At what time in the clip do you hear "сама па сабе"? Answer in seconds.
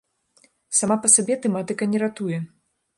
0.79-1.39